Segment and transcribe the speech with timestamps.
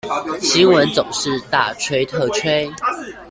[0.41, 2.67] 新聞總是大吹特吹